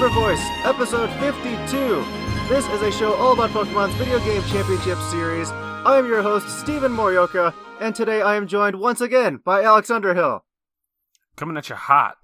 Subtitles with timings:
[0.00, 2.04] Welcome to the Hyper Voice, episode 52.
[2.48, 5.50] This is a show all about Pokemon's video game championship series.
[5.50, 9.90] I am your host, Stephen Morioka, and today I am joined once again by Alex
[9.90, 10.46] Underhill.
[11.36, 12.16] Coming at you hot.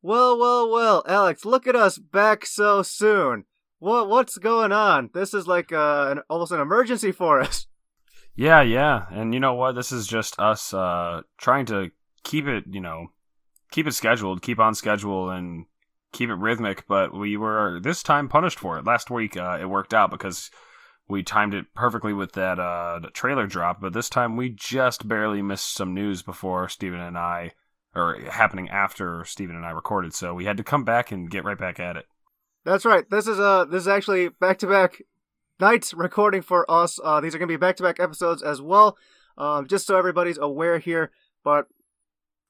[0.00, 3.46] Well, well, well, Alex, look at us back so soon.
[3.80, 5.10] What what's going on?
[5.12, 7.66] This is like uh, an, almost an emergency for us.
[8.36, 9.06] Yeah, yeah.
[9.10, 9.72] And you know what?
[9.74, 11.90] This is just us uh trying to
[12.22, 13.08] keep it, you know,
[13.72, 15.66] keep it scheduled, keep on schedule and
[16.12, 18.84] keep it rhythmic, but we were this time punished for it.
[18.84, 20.50] Last week uh, it worked out because
[21.08, 25.42] we timed it perfectly with that uh trailer drop, but this time we just barely
[25.42, 27.52] missed some news before Stephen and I
[27.94, 31.44] or happening after Stephen and I recorded, so we had to come back and get
[31.44, 32.06] right back at it.
[32.64, 33.08] That's right.
[33.10, 35.02] This is uh this is actually back to back
[35.58, 36.98] nights recording for us.
[37.02, 38.96] Uh, these are gonna be back to back episodes as well.
[39.38, 41.10] Um, just so everybody's aware here.
[41.42, 41.66] But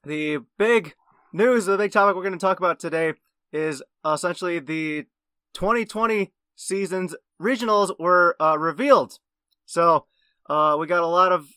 [0.03, 0.95] the big
[1.31, 3.13] news, the big topic we're gonna talk about today
[3.51, 5.05] is essentially the
[5.53, 9.19] 2020 season's regionals were uh, revealed.
[9.65, 10.05] So
[10.49, 11.47] uh, we got a lot of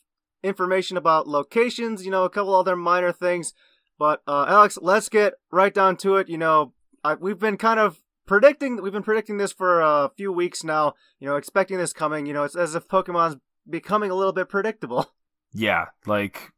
[0.43, 3.55] information about locations, you know, a couple other minor things.
[3.99, 6.29] But uh, Alex, let's get right down to it.
[6.29, 6.73] You know,
[7.03, 10.95] I, we've been kind of predicting we've been predicting this for a few weeks now
[11.21, 13.37] you know expecting this coming you know it's as if pokemon's
[13.69, 15.13] becoming a little bit predictable
[15.53, 16.53] yeah like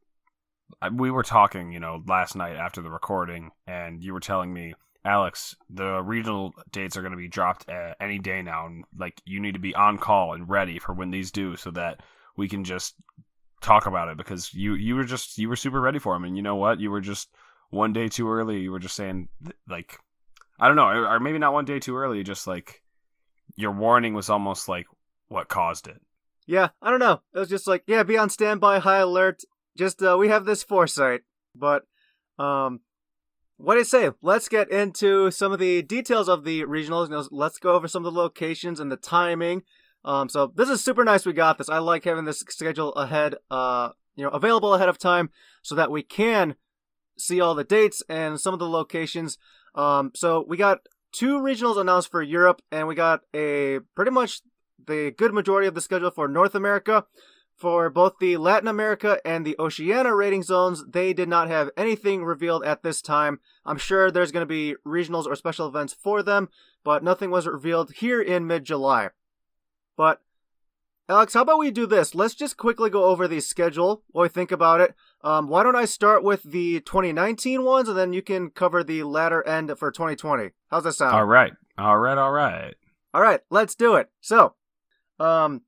[0.93, 4.73] we were talking you know last night after the recording and you were telling me
[5.07, 7.65] alex the regional dates are going to be dropped
[7.99, 11.11] any day now and like you need to be on call and ready for when
[11.11, 12.01] these do so that
[12.35, 12.95] we can just
[13.61, 16.35] talk about it because you you were just you were super ready for them and
[16.35, 17.29] you know what you were just
[17.69, 19.27] one day too early you were just saying
[19.67, 19.97] like
[20.59, 22.23] I don't know, or maybe not one day too early.
[22.23, 22.81] Just like
[23.55, 24.87] your warning was almost like
[25.27, 26.01] what caused it.
[26.47, 27.21] Yeah, I don't know.
[27.33, 29.43] It was just like, yeah, be on standby, high alert.
[29.77, 31.21] Just uh, we have this foresight,
[31.53, 31.83] but
[32.39, 32.79] um,
[33.57, 34.11] what do you say?
[34.21, 37.27] Let's get into some of the details of the regionals.
[37.31, 39.63] Let's go over some of the locations and the timing.
[40.05, 41.25] Um, so this is super nice.
[41.25, 41.69] We got this.
[41.69, 45.31] I like having this schedule ahead, uh, you know, available ahead of time
[45.63, 46.55] so that we can
[47.17, 49.37] see all the dates and some of the locations.
[49.75, 50.79] Um, so we got
[51.11, 54.41] two regionals announced for Europe, and we got a pretty much
[54.85, 57.05] the good majority of the schedule for North America.
[57.57, 62.23] For both the Latin America and the Oceania rating zones, they did not have anything
[62.23, 63.39] revealed at this time.
[63.65, 66.49] I'm sure there's going to be regionals or special events for them,
[66.83, 69.09] but nothing was revealed here in mid July.
[69.95, 70.21] But
[71.09, 72.13] Alex, how about we do this?
[72.13, 74.93] Let's just quickly go over the schedule while we think about it.
[75.23, 79.01] Um, why don't I start with the 2019 ones, and then you can cover the
[79.01, 80.51] latter end for 2020.
[80.69, 81.15] How's that sound?
[81.15, 82.75] All right, all right, all right,
[83.15, 83.41] all right.
[83.49, 84.11] Let's do it.
[84.21, 84.53] So,
[85.19, 85.61] um,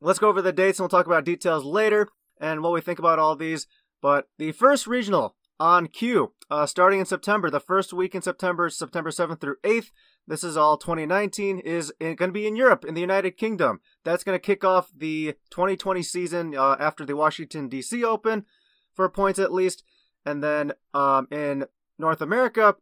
[0.00, 2.08] let's go over the dates, and we'll talk about details later
[2.40, 3.66] and what we think about all these.
[4.02, 8.68] But the first regional on cue, uh, starting in September, the first week in September,
[8.68, 9.90] September 7th through 8th.
[10.28, 13.80] This is all 2019 is going to be in Europe, in the United Kingdom.
[14.04, 18.04] That's going to kick off the 2020 season uh, after the Washington D.C.
[18.04, 18.44] Open,
[18.92, 19.84] for points at least.
[20.24, 21.66] And then um, in
[21.98, 22.74] North America,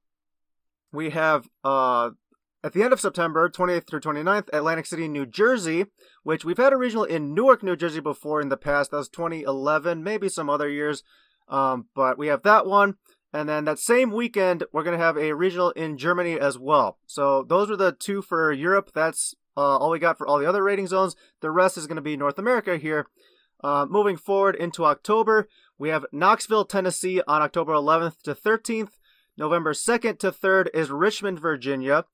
[0.90, 2.10] we have uh,
[2.64, 5.84] at the end of September, 28th through 29th, Atlantic City, New Jersey,
[6.22, 8.90] which we've had a regional in Newark, New Jersey before in the past.
[8.90, 11.02] That was 2011, maybe some other years.
[11.46, 12.94] Um, but we have that one.
[13.34, 16.96] And then that same weekend, we're going to have a regional in Germany as well.
[17.06, 18.92] So those are the two for Europe.
[18.94, 21.16] That's uh, all we got for all the other rating zones.
[21.42, 23.08] The rest is going to be North America here.
[23.62, 28.92] Uh, moving forward into October, we have Knoxville, Tennessee on October 11th to 13th.
[29.36, 32.04] November 2nd to 3rd is Richmond, Virginia.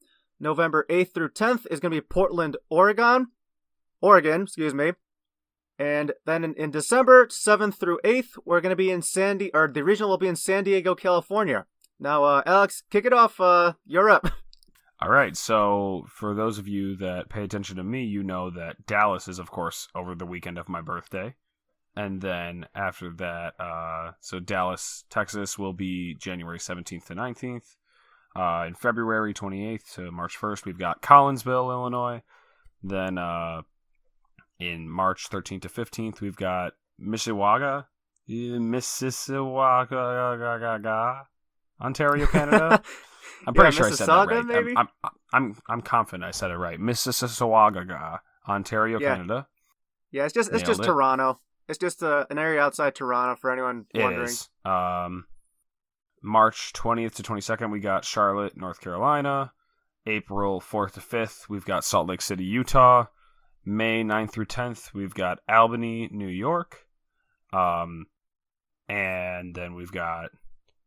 [0.41, 3.29] November 8th through 10th is going to be Portland, Oregon.
[4.01, 4.93] Oregon, excuse me.
[5.79, 9.51] And then in, in December 7th through 8th, we're going to be in San Sandy,
[9.55, 11.67] or the regional will be in San Diego, California.
[11.99, 13.41] Now, uh, Alex, kick it off.
[13.41, 14.27] Uh, you're up.
[15.01, 15.37] All right.
[15.37, 19.39] So, for those of you that pay attention to me, you know that Dallas is,
[19.39, 21.35] of course, over the weekend of my birthday.
[21.97, 27.77] And then after that, uh, so Dallas, Texas will be January 17th to 19th.
[28.37, 32.23] Uh, in February 28th to March 1st, we've got Collinsville, Illinois.
[32.83, 33.63] Then uh,
[34.59, 37.87] in March 13th to 15th, we've got Mississauga,
[38.29, 39.67] Mississauga,
[41.81, 42.83] Ontario, Canada.
[43.47, 44.45] I'm pretty yeah, sure I said that right.
[44.45, 44.75] Maybe?
[44.77, 46.79] I'm, I'm, I'm, I'm confident I said it right.
[46.79, 48.19] Mississauga,
[48.49, 49.15] Ontario, yeah.
[49.15, 49.47] Canada.
[50.11, 50.85] Yeah, it's just it's just it.
[50.85, 51.41] Toronto.
[51.69, 54.23] It's just uh, an area outside Toronto for anyone wondering.
[54.23, 54.49] It is.
[54.65, 55.27] Um,
[56.23, 59.53] March 20th to 22nd, we got Charlotte, North Carolina.
[60.07, 63.07] April 4th to 5th, we've got Salt Lake City, Utah.
[63.65, 66.87] May 9th through 10th, we've got Albany, New York.
[67.53, 68.07] Um,
[68.89, 70.31] and then we've got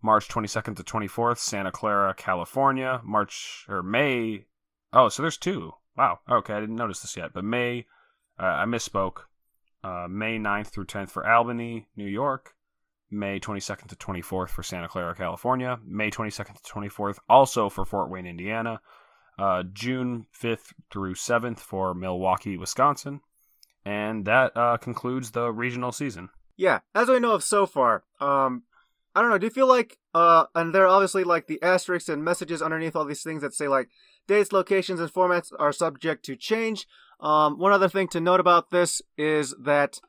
[0.02, 3.02] March 22nd to 24th, Santa Clara, California.
[3.04, 4.46] March or May.
[4.92, 5.74] Oh, so there's two.
[5.96, 6.20] Wow.
[6.30, 7.34] Okay, I didn't notice this yet.
[7.34, 7.86] But May,
[8.40, 9.20] uh, I misspoke.
[9.84, 12.56] Uh, May 9th through 10th for Albany, New York.
[13.14, 15.80] May 22nd to 24th for Santa Clara, California.
[15.86, 18.82] May 22nd to 24th also for Fort Wayne, Indiana.
[19.38, 23.22] Uh, June 5th through 7th for Milwaukee, Wisconsin.
[23.86, 26.30] And that uh, concludes the regional season.
[26.56, 28.64] Yeah, as we know of so far, um,
[29.16, 29.38] I don't know.
[29.38, 32.96] Do you feel like, uh, and there are obviously like the asterisks and messages underneath
[32.96, 33.90] all these things that say like
[34.28, 36.88] dates, locations, and formats are subject to change.
[37.20, 40.00] Um, one other thing to note about this is that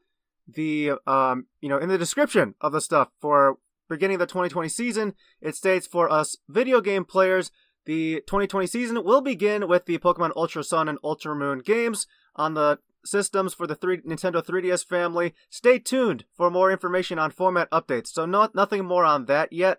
[0.46, 3.58] the, um, you know, in the description of the stuff for
[3.88, 7.50] beginning the 2020 season, it states for us video game players,
[7.86, 12.54] the 2020 season will begin with the Pokemon Ultra Sun and Ultra Moon games on
[12.54, 15.34] the systems for the three, Nintendo 3DS family.
[15.50, 18.08] Stay tuned for more information on format updates.
[18.08, 19.78] So not nothing more on that yet,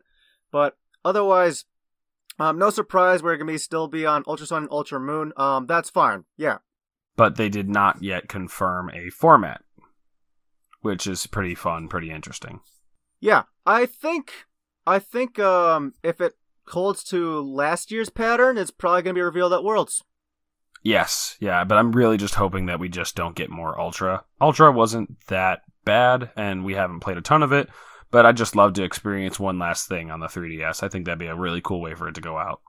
[0.52, 1.66] but otherwise,
[2.38, 5.34] um, no surprise we're gonna be still be on Ultra Sun and Ultra Moon.
[5.38, 6.26] Um, that's fine.
[6.38, 6.58] Yeah.
[7.16, 9.62] But they did not yet confirm a format,
[10.86, 12.60] which is pretty fun, pretty interesting.
[13.20, 14.46] Yeah, I think
[14.86, 16.36] I think um if it
[16.68, 20.04] holds to last year's pattern, it's probably gonna be revealed at Worlds.
[20.84, 24.24] Yes, yeah, but I'm really just hoping that we just don't get more Ultra.
[24.40, 27.68] Ultra wasn't that bad, and we haven't played a ton of it,
[28.12, 30.84] but I'd just love to experience one last thing on the 3DS.
[30.84, 32.62] I think that'd be a really cool way for it to go out.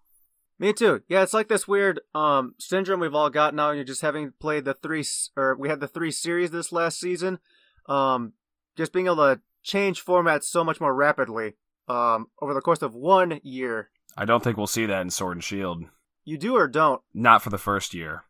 [0.59, 1.03] Me too.
[1.07, 3.73] Yeah, it's like this weird um syndrome we've all got now.
[3.73, 5.05] You're just having played the three,
[5.37, 7.39] or we had the three series this last season.
[7.89, 8.33] Um,
[8.77, 11.55] just being able to change formats so much more rapidly.
[11.89, 13.91] Um, over the course of one year.
[14.17, 15.85] I don't think we'll see that in Sword and Shield.
[16.25, 17.01] You do or don't?
[17.15, 18.25] Not for the first year.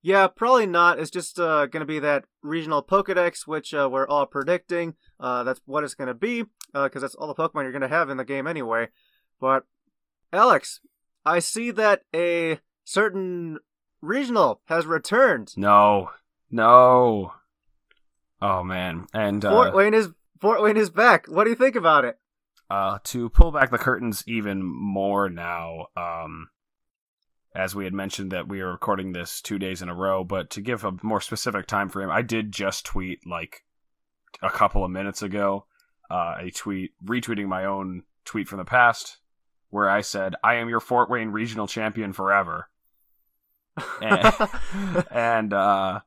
[0.00, 0.98] Yeah, probably not.
[0.98, 4.94] It's just uh, going to be that regional Pokedex, which uh, we're all predicting.
[5.20, 7.88] Uh, that's what it's going to be, because that's all the Pokemon you're going to
[7.88, 8.88] have in the game anyway.
[9.40, 9.64] But,
[10.32, 10.80] Alex,
[11.24, 13.58] I see that a certain
[14.00, 15.52] regional has returned.
[15.56, 16.10] No.
[16.50, 17.32] No.
[18.44, 19.06] Oh, man.
[19.14, 21.26] And Fort Wayne is Fort Wayne is back.
[21.28, 22.18] What do you think about it?
[22.68, 26.48] Uh, to pull back the curtains even more now, um,
[27.54, 30.50] as we had mentioned that we are recording this two days in a row, but
[30.50, 33.64] to give a more specific time frame, I did just tweet like
[34.42, 35.64] a couple of minutes ago
[36.10, 39.20] uh, a tweet retweeting my own tweet from the past
[39.70, 42.68] where I said, "I am your Fort Wayne regional champion forever,"
[44.02, 44.34] and,
[45.10, 46.00] and uh,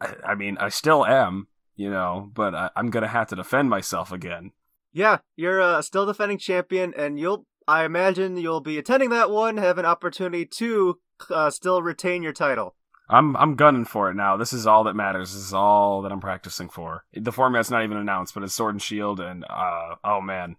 [0.00, 1.46] I, I, mean, I still am,
[1.76, 4.52] you know, but I, am gonna have to defend myself again.
[4.92, 9.56] Yeah, you're uh, still defending champion, and you'll I imagine you'll be attending that one,
[9.56, 10.98] have an opportunity to
[11.30, 12.74] uh, still retain your title.
[13.08, 14.36] I'm I'm gunning for it now.
[14.36, 15.32] This is all that matters.
[15.32, 17.04] This is all that I'm practicing for.
[17.12, 20.56] The format's not even announced, but it's Sword and Shield, and uh, oh man,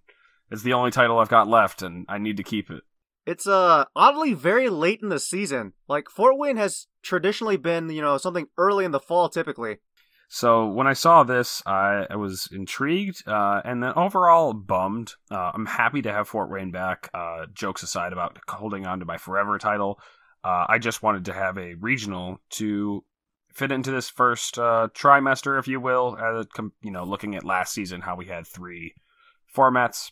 [0.51, 2.83] it's the only title I've got left, and I need to keep it.
[3.25, 5.73] It's uh oddly very late in the season.
[5.87, 9.77] Like Fort Wayne has traditionally been, you know, something early in the fall typically.
[10.29, 15.13] So when I saw this, I, I was intrigued uh, and then overall bummed.
[15.29, 17.09] Uh, I'm happy to have Fort Wayne back.
[17.13, 19.99] Uh, jokes aside about holding on to my forever title,
[20.43, 23.03] uh, I just wanted to have a regional to
[23.53, 26.17] fit into this first uh, trimester, if you will.
[26.81, 28.95] you know, looking at last season, how we had three
[29.55, 30.11] formats,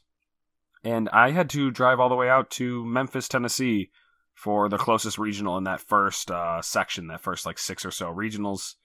[0.83, 3.89] and I had to drive all the way out to Memphis, Tennessee,
[4.33, 8.07] for the closest regional in that first uh, section, that first like six or so
[8.13, 8.75] regionals.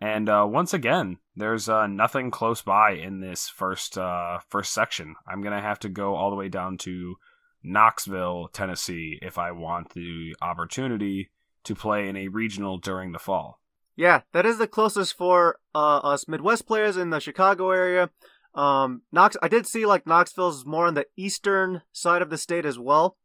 [0.00, 5.14] And uh, once again, there's uh, nothing close by in this first uh, first section.
[5.26, 7.16] I'm gonna have to go all the way down to
[7.62, 11.30] Knoxville, Tennessee, if I want the opportunity
[11.64, 13.60] to play in a regional during the fall.
[13.96, 18.10] Yeah, that is the closest for uh, us Midwest players in the Chicago area.
[18.54, 22.66] Um, Knox, I did see like Knoxville's more on the eastern side of the state
[22.66, 23.16] as well,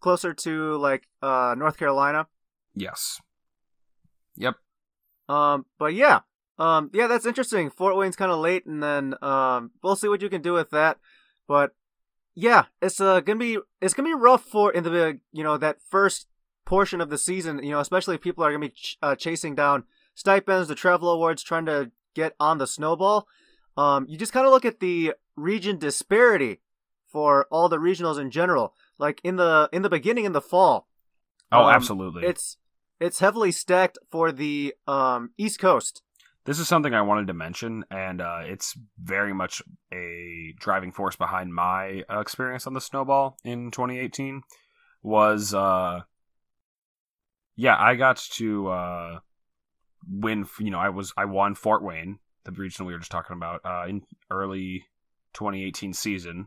[0.00, 2.28] closer to like uh, North Carolina.
[2.74, 3.20] Yes.
[4.36, 4.56] Yep.
[5.28, 6.20] Um, but yeah,
[6.58, 7.70] um, yeah, that's interesting.
[7.70, 10.70] Fort Wayne's kind of late, and then um, we'll see what you can do with
[10.70, 10.98] that.
[11.46, 11.74] But
[12.34, 15.78] yeah, it's uh gonna be it's gonna be rough for in the you know that
[15.88, 16.28] first
[16.64, 17.62] portion of the season.
[17.62, 21.10] You know, especially if people are gonna be ch- uh, chasing down stipends, the travel
[21.10, 23.26] awards, trying to get on the snowball.
[23.76, 26.60] Um, you just kind of look at the region disparity
[27.06, 28.74] for all the regionals in general.
[28.98, 30.88] Like in the in the beginning in the fall.
[31.52, 32.26] Oh, um, absolutely.
[32.26, 32.58] It's
[33.00, 36.02] it's heavily stacked for the um, East Coast.
[36.44, 39.62] This is something I wanted to mention, and uh, it's very much
[39.92, 44.42] a driving force behind my uh, experience on the snowball in 2018.
[45.02, 46.02] Was uh,
[47.56, 49.18] yeah, I got to uh,
[50.08, 50.46] win.
[50.60, 53.62] You know, I was I won Fort Wayne, the regional we were just talking about,
[53.64, 54.84] uh, in early
[55.34, 56.46] 2018 season,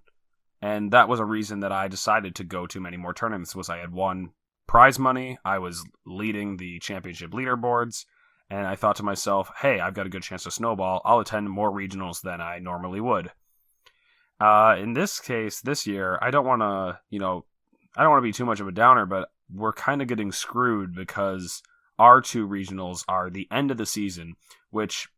[0.61, 3.53] and that was a reason that I decided to go to many more tournaments.
[3.53, 4.31] Was I had won
[4.69, 8.05] prize money, I was leading the championship leaderboards,
[8.51, 11.01] and I thought to myself, "Hey, I've got a good chance to snowball.
[11.03, 13.31] I'll attend more regionals than I normally would."
[14.39, 17.45] Uh, in this case, this year, I don't want to, you know,
[17.97, 20.31] I don't want to be too much of a downer, but we're kind of getting
[20.31, 21.63] screwed because
[21.97, 24.35] our two regionals are the end of the season,
[24.69, 25.09] which,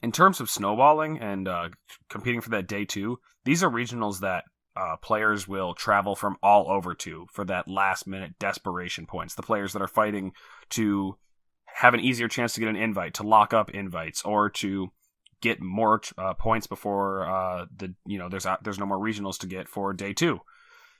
[0.00, 1.70] in terms of snowballing and uh,
[2.08, 4.44] competing for that day two, these are regionals that
[4.76, 9.34] uh, players will travel from all over to for that last minute desperation points.
[9.34, 10.32] The players that are fighting
[10.70, 11.16] to
[11.66, 14.92] have an easier chance to get an invite, to lock up invites, or to
[15.40, 19.46] get more uh, points before uh, the you know there's there's no more regionals to
[19.46, 20.40] get for day two.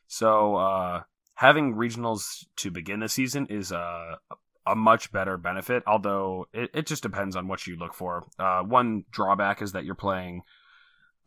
[0.09, 1.03] So uh,
[1.35, 4.19] having regionals to begin the season is a
[4.67, 5.83] a much better benefit.
[5.87, 8.27] Although it, it just depends on what you look for.
[8.39, 10.43] Uh, one drawback is that you're playing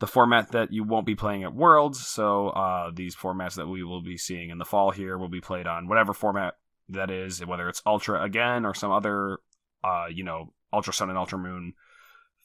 [0.00, 2.04] the format that you won't be playing at Worlds.
[2.04, 5.42] So uh, these formats that we will be seeing in the fall here will be
[5.42, 6.54] played on whatever format
[6.88, 9.38] that is, whether it's Ultra again or some other,
[9.84, 11.74] uh, you know, Ultra Sun and Ultra Moon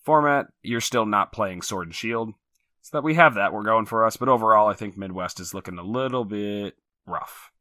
[0.03, 0.47] format.
[0.61, 2.33] You're still not playing Sword and Shield.
[2.81, 4.17] So that we have that, we're going for us.
[4.17, 6.75] But overall, I think Midwest is looking a little bit
[7.07, 7.51] rough.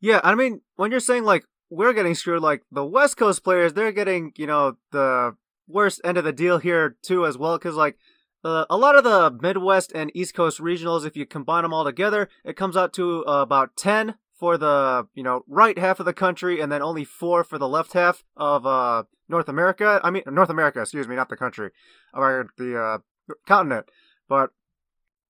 [0.00, 3.72] Yeah, I mean, when you're saying like we're getting screwed, like the West Coast players,
[3.72, 5.36] they're getting you know the
[5.66, 7.96] worst end of the deal here too, as well, because like
[8.46, 11.84] uh, a lot of the Midwest and East Coast regionals, if you combine them all
[11.84, 16.06] together, it comes out to uh, about ten for the you know right half of
[16.06, 20.00] the country, and then only four for the left half of uh, North America.
[20.04, 21.70] I mean North America, excuse me, not the country,
[22.14, 22.98] or the uh,
[23.48, 23.86] continent.
[24.28, 24.50] But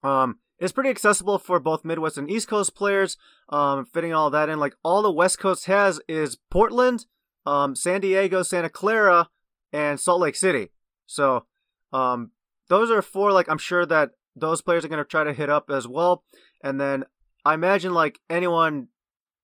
[0.03, 3.17] um, it's pretty accessible for both Midwest and East Coast players.
[3.49, 7.07] Um, fitting all that in, like all the West Coast has is Portland,
[7.47, 9.31] um, San Diego, Santa Clara,
[9.73, 10.69] and Salt Lake City.
[11.07, 11.47] So,
[11.95, 12.33] um,
[12.69, 13.33] those are four.
[13.33, 16.25] Like I'm sure that those players are going to try to hit up as well.
[16.63, 17.05] And then
[17.45, 18.89] I imagine like anyone,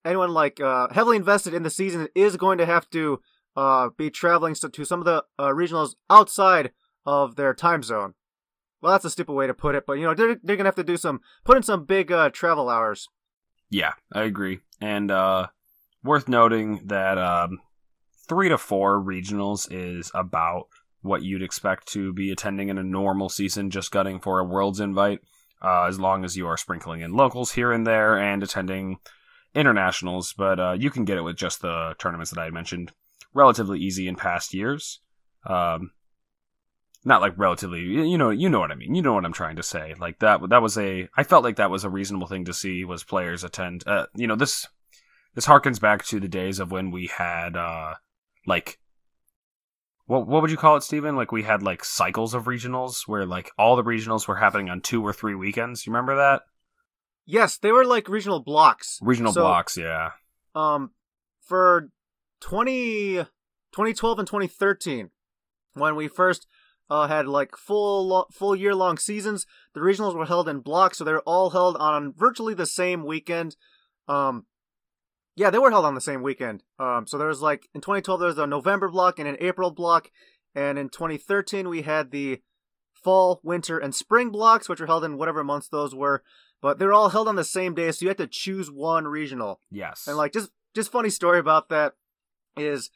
[0.05, 3.21] anyone like uh, heavily invested in the season is going to have to
[3.57, 6.73] uh, be traveling to some of the uh, regionals outside
[7.05, 8.15] of their time zone.
[8.81, 10.75] Well, that's a stupid way to put it, but you know they're they're gonna have
[10.75, 13.09] to do some put in some big uh, travel hours.
[13.71, 15.49] Yeah, I agree, and uh,
[16.03, 17.61] worth noting that um,
[18.29, 20.67] three to four regionals is about
[21.03, 24.81] what you'd expect to be attending in a normal season, just gutting for a Worlds
[24.81, 25.21] invite.
[25.61, 28.99] Uh, as long as you are sprinkling in locals here and there and attending
[29.55, 32.91] internationals, but uh, you can get it with just the tournaments that I mentioned.
[33.33, 35.01] Relatively easy in past years.
[35.47, 35.93] Um,
[37.05, 39.57] not like relatively you know you know what i mean you know what i'm trying
[39.57, 42.45] to say like that that was a i felt like that was a reasonable thing
[42.45, 44.69] to see was players attend uh, you know this
[45.35, 47.95] this harkens back to the days of when we had uh
[48.47, 48.79] like
[50.13, 51.17] what what would you call it Stephen?
[51.17, 54.81] like we had like cycles of regionals where like all the regionals were happening on
[54.83, 56.43] two or three weekends you remember that
[57.25, 60.11] yes they were like regional blocks regional so, blocks yeah
[60.55, 60.91] um
[61.41, 61.89] for
[62.41, 63.25] 20
[63.73, 65.11] 2012 and 2013
[65.75, 66.47] when we first
[66.91, 69.47] uh, had like full full year long seasons.
[69.73, 73.57] The regionals were held in blocks, so they're all held on virtually the same weekend.
[74.09, 74.45] Um,
[75.35, 76.63] yeah, they were held on the same weekend.
[76.79, 79.71] Um, so there was like in 2012 there was a November block and an April
[79.71, 80.11] block,
[80.55, 82.43] and in 2013 we had the
[82.93, 86.23] fall, winter, and spring blocks, which were held in whatever months those were.
[86.61, 89.61] But they're all held on the same day, so you had to choose one regional.
[89.71, 90.07] Yes.
[90.07, 91.95] And like just just funny story about that
[92.57, 92.91] is,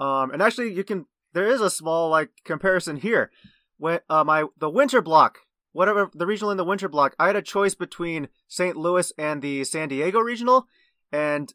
[0.00, 3.30] um, and actually you can there is a small like comparison here.
[3.78, 5.40] When uh, my the winter block,
[5.72, 8.76] whatever the regional in the winter block, I had a choice between St.
[8.76, 10.66] Louis and the San Diego regional,
[11.12, 11.52] and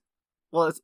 [0.51, 0.82] well, it's,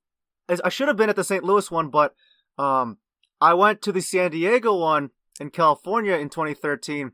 [0.49, 1.43] it's, I should have been at the St.
[1.43, 2.15] Louis one, but
[2.57, 2.97] um,
[3.39, 7.11] I went to the San Diego one in California in 2013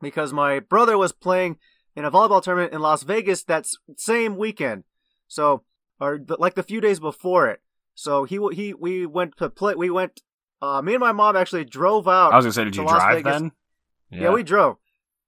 [0.00, 1.58] because my brother was playing
[1.96, 4.84] in a volleyball tournament in Las Vegas that same weekend.
[5.26, 5.64] So,
[6.00, 7.60] or the, like the few days before it.
[7.94, 9.74] So he he we went to play.
[9.74, 10.22] We went
[10.62, 12.32] uh, me and my mom actually drove out.
[12.32, 13.40] I was gonna say, did you Las drive Vegas.
[13.40, 13.52] then?
[14.10, 14.20] Yeah.
[14.22, 14.32] yeah.
[14.32, 14.76] we drove.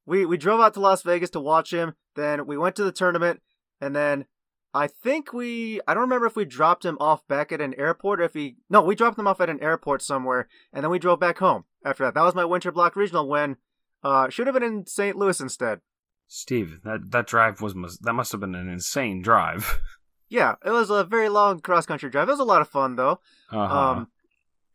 [0.06, 1.94] We we drove out to Las Vegas to watch him.
[2.14, 3.40] Then we went to the tournament,
[3.80, 4.26] and then
[4.72, 8.20] I think we I don't remember if we dropped him off back at an airport
[8.20, 10.98] or if he no we dropped him off at an airport somewhere, and then we
[10.98, 12.14] drove back home after that.
[12.14, 13.56] That was my winter block regional win.
[14.02, 15.16] uh should have been in St.
[15.16, 15.80] Louis instead.
[16.28, 19.80] Steve, that that drive was that must have been an insane drive.
[20.30, 22.28] Yeah, it was a very long cross country drive.
[22.28, 23.18] It was a lot of fun though.
[23.50, 23.78] Uh-huh.
[23.78, 24.08] Um,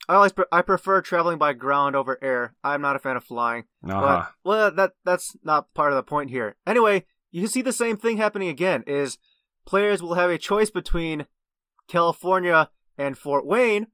[0.08, 2.54] I always pre- I prefer traveling by ground over air.
[2.62, 3.64] I'm not a fan of flying.
[3.82, 4.02] Uh-huh.
[4.02, 6.58] But well, that that's not part of the point here.
[6.68, 8.84] Anyway, you see the same thing happening again.
[8.86, 9.18] Is
[9.65, 11.25] players will have a choice between
[11.88, 13.88] California and Fort Wayne,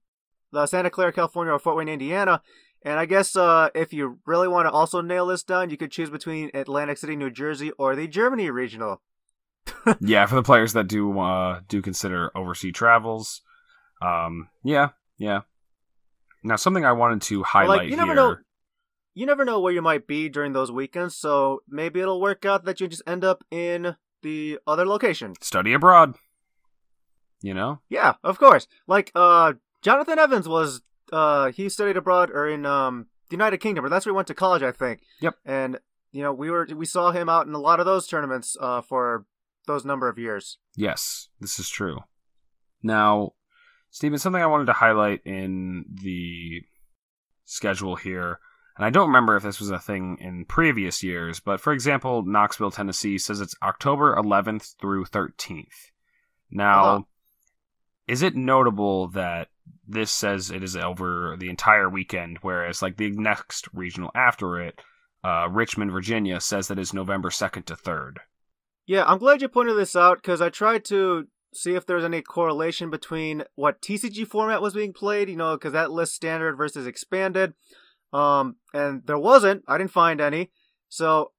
[0.51, 2.41] the Santa Clara, California, or Fort Wayne, Indiana.
[2.83, 5.91] And I guess uh, if you really want to also nail this down, you could
[5.91, 9.01] choose between Atlantic City, New Jersey, or the Germany regional.
[10.01, 13.41] yeah, for the players that do uh, do consider overseas travels.
[14.01, 15.41] Um, yeah, yeah.
[16.43, 18.15] Now, something I wanted to highlight like, you never here.
[18.15, 18.35] know.
[19.13, 22.63] You never know where you might be during those weekends, so maybe it'll work out
[22.63, 25.33] that you just end up in the other location.
[25.41, 26.15] Study abroad.
[27.41, 27.79] You know?
[27.89, 28.67] Yeah, of course.
[28.87, 33.85] Like uh Jonathan Evans was uh he studied abroad or in um the United Kingdom,
[33.85, 35.01] or that's where he went to college, I think.
[35.21, 35.35] Yep.
[35.45, 35.79] And
[36.11, 38.81] you know, we were we saw him out in a lot of those tournaments uh
[38.81, 39.25] for
[39.67, 40.57] those number of years.
[40.75, 41.99] Yes, this is true.
[42.83, 43.33] Now,
[43.89, 46.61] Stephen, something I wanted to highlight in the
[47.45, 48.39] schedule here,
[48.77, 52.23] and I don't remember if this was a thing in previous years, but for example,
[52.25, 55.91] Knoxville, Tennessee says it's October 11th through 13th.
[56.49, 57.01] Now, Uh-huh.
[58.07, 59.49] is it notable that
[59.87, 64.81] this says it is over the entire weekend, whereas like the next regional after it,
[65.23, 68.17] uh, Richmond, Virginia, says that it's November 2nd to 3rd?
[68.85, 72.05] Yeah, I'm glad you pointed this out because I tried to see if there was
[72.05, 76.55] any correlation between what TCG format was being played, you know, because that lists standard
[76.55, 77.53] versus expanded.
[78.13, 79.63] Um, and there wasn't.
[79.67, 80.51] I didn't find any.
[80.89, 81.31] So,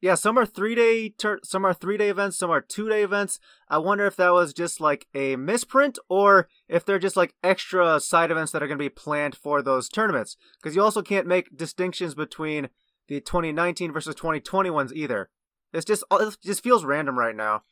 [0.00, 3.02] yeah, some are three day, tur- some are three day events, some are two day
[3.02, 3.38] events.
[3.68, 7.98] I wonder if that was just like a misprint or if they're just like extra
[8.00, 10.36] side events that are going to be planned for those tournaments.
[10.60, 12.68] Because you also can't make distinctions between
[13.08, 15.30] the 2019 versus 2020 ones either.
[15.72, 17.62] It's just it just feels random right now.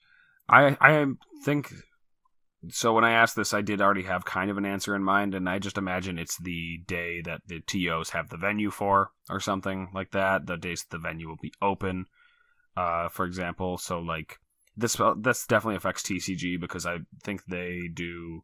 [0.49, 1.07] I I
[1.45, 1.73] think
[2.71, 2.93] so.
[2.93, 5.49] When I asked this, I did already have kind of an answer in mind, and
[5.49, 9.91] I just imagine it's the day that the TOs have the venue for, or something
[9.95, 10.47] like that.
[10.47, 12.07] The days the venue will be open,
[12.77, 13.79] uh, for example.
[13.79, 14.39] So like
[14.77, 18.43] this, this definitely affects TCG because I think they do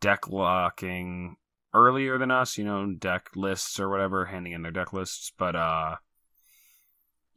[0.00, 1.36] deck locking
[1.74, 2.58] earlier than us.
[2.58, 5.96] You know, deck lists or whatever, handing in their deck lists, but uh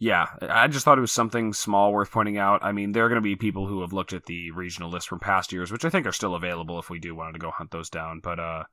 [0.01, 2.63] yeah, I just thought it was something small worth pointing out.
[2.63, 5.07] I mean, there are going to be people who have looked at the regional list
[5.07, 7.51] from past years, which I think are still available if we do want to go
[7.51, 8.19] hunt those down.
[8.19, 8.63] But uh,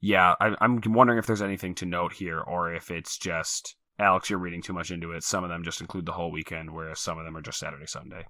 [0.00, 4.30] yeah, I, I'm wondering if there's anything to note here, or if it's just Alex,
[4.30, 5.22] you're reading too much into it.
[5.22, 7.86] Some of them just include the whole weekend, whereas some of them are just Saturday,
[7.86, 8.24] Sunday.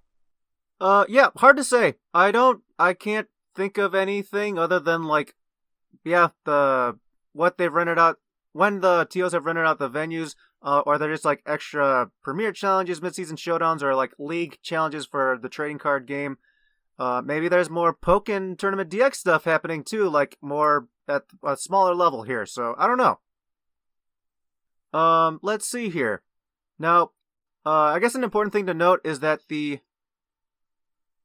[0.81, 1.95] Uh, yeah, hard to say.
[2.13, 5.37] I don't, I can't think of anything other than like,
[6.03, 6.99] yeah, the
[7.33, 8.19] what they've rented out
[8.57, 12.53] when the TOs have rented out the venues, uh, or they're just like extra premier
[12.53, 16.39] challenges, midseason showdowns, or like league challenges for the trading card game.
[16.99, 21.95] Uh, maybe there's more Pokken Tournament DX stuff happening too, like more at a smaller
[21.95, 22.47] level here.
[22.47, 23.19] So I don't know.
[24.99, 26.23] Um, let's see here.
[26.79, 27.11] Now,
[27.67, 29.81] uh, I guess an important thing to note is that the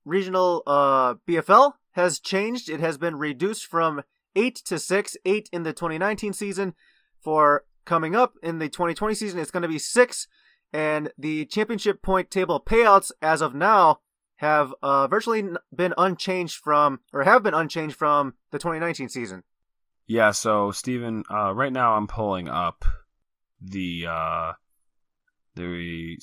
[0.04, 2.70] regional uh, BFL has changed.
[2.70, 4.02] It has been reduced from
[4.36, 6.74] eight to six, eight in the 2019 season.
[7.22, 10.28] For coming up in the 2020 season, it's going to be six,
[10.74, 14.00] and the championship point table payouts as of now
[14.38, 19.44] have uh, virtually been unchanged from, or have been unchanged from the 2019 season.
[20.08, 22.84] Yeah, so Stephen, uh, right now I'm pulling up
[23.62, 24.54] the uh,
[25.56, 26.18] the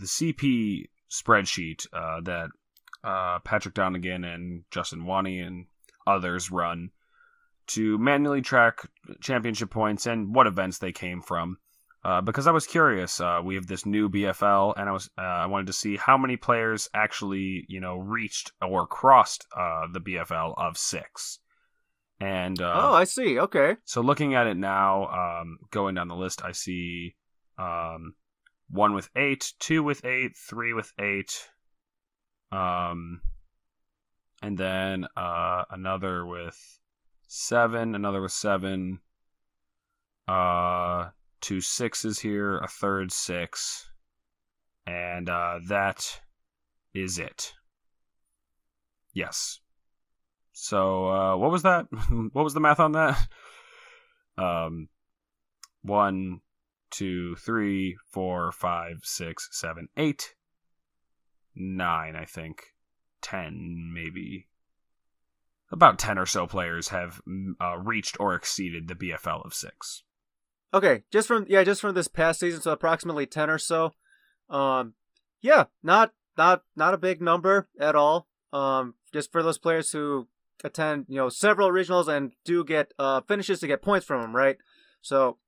[0.00, 2.50] the CP spreadsheet uh, that
[3.02, 5.66] uh, Patrick Donegan and Justin Wani and
[6.06, 6.90] others run
[7.68, 8.80] to manually track
[9.20, 11.58] championship points and what events they came from.
[12.04, 15.22] Uh, because I was curious, uh, we have this new BFL, and I was uh,
[15.22, 20.00] I wanted to see how many players actually you know reached or crossed uh, the
[20.00, 21.38] BFL of six.
[22.20, 23.38] And uh, oh, I see.
[23.38, 23.76] Okay.
[23.84, 25.06] so looking at it now,
[25.40, 27.16] um, going down the list, I see
[27.58, 28.14] um,
[28.68, 31.48] one with eight, two with eight, three with eight,
[32.52, 33.22] um,
[34.42, 36.58] and then uh, another with
[37.34, 39.00] seven, another with seven,
[40.28, 41.08] uh,
[41.40, 43.90] two sixes here, a third six,
[44.86, 46.20] and uh, that
[46.94, 47.52] is it.
[49.12, 49.58] Yes.
[50.52, 51.86] So uh, what was that?
[52.32, 53.18] what was the math on that?
[54.36, 54.88] Um,
[55.82, 56.40] one,
[56.90, 60.34] two, three, four, five, six, seven, eight,
[61.54, 62.16] nine.
[62.16, 62.74] I think
[63.22, 64.48] ten, maybe.
[65.74, 70.04] About ten or so players have mm, uh, reached or exceeded the BFL of six.
[70.72, 73.92] Okay, just from yeah, just from this past season, so approximately ten or so.
[74.48, 74.94] Um,
[75.40, 78.28] yeah, not not not a big number at all.
[78.52, 80.28] Um, just for those players who
[80.62, 84.36] attend, you know, several regionals and do get uh finishes to get points from them,
[84.36, 84.58] right?
[85.02, 85.38] So,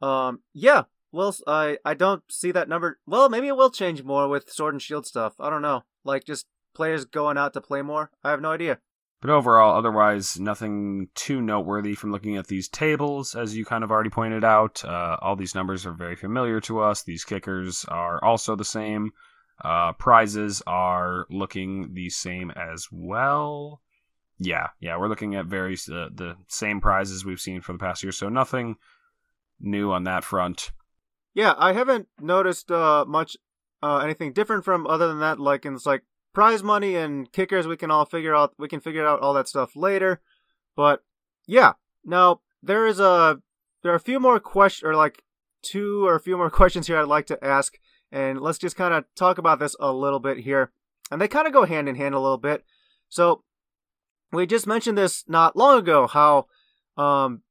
[0.00, 0.84] um, yeah.
[1.10, 3.00] Well, I I don't see that number.
[3.06, 5.34] Well, maybe it will change more with Sword and Shield stuff.
[5.40, 5.82] I don't know.
[6.04, 8.12] Like just players going out to play more.
[8.22, 8.78] I have no idea.
[9.24, 13.90] But overall, otherwise, nothing too noteworthy from looking at these tables, as you kind of
[13.90, 14.84] already pointed out.
[14.84, 17.04] Uh, all these numbers are very familiar to us.
[17.04, 19.12] These kickers are also the same.
[19.64, 23.80] Uh, prizes are looking the same as well.
[24.38, 28.02] Yeah, yeah, we're looking at very uh, the same prizes we've seen for the past
[28.02, 28.76] year, so nothing
[29.58, 30.70] new on that front.
[31.32, 33.38] Yeah, I haven't noticed uh, much
[33.82, 35.40] uh, anything different from other than that.
[35.40, 36.02] Like, it's like
[36.34, 37.66] prize money and kickers.
[37.66, 38.52] We can all figure out.
[38.58, 40.20] We can figure out all that stuff later.
[40.76, 41.02] But
[41.46, 43.40] yeah, now there is a
[43.82, 45.22] there are a few more questions, or like
[45.62, 47.78] two or a few more questions here I'd like to ask,
[48.12, 50.72] and let's just kind of talk about this a little bit here.
[51.10, 52.64] And they kind of go hand in hand a little bit.
[53.08, 53.44] So
[54.32, 56.46] we just mentioned this not long ago how
[56.96, 57.42] um,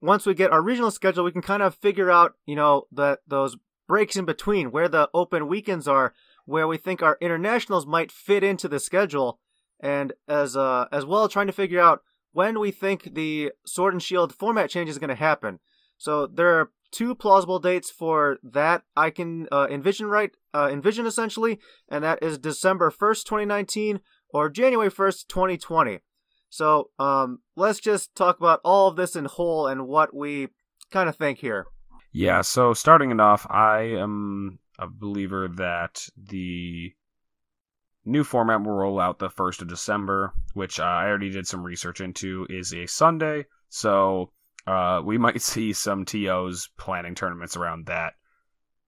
[0.00, 3.20] once we get our regional schedule, we can kind of figure out, you know, that
[3.26, 3.56] those
[3.88, 8.42] breaks in between, where the open weekends are, where we think our internationals might fit
[8.42, 9.38] into the schedule,
[9.80, 12.02] and as uh, as well trying to figure out
[12.32, 15.60] when we think the Sword and Shield format change is going to happen.
[15.96, 21.06] So there are two plausible dates for that I can uh, envision right uh, envision
[21.06, 26.00] essentially, and that is December first, 2019, or January 1st, 2020.
[26.50, 30.48] So um, let's just talk about all of this in whole and what we
[30.90, 31.66] kind of think here.
[32.12, 36.92] Yeah, so starting it off, I am a believer that the
[38.04, 41.62] new format will roll out the 1st of December, which uh, I already did some
[41.62, 43.46] research into, is a Sunday.
[43.68, 44.30] So
[44.66, 48.14] uh, we might see some TOs planning tournaments around that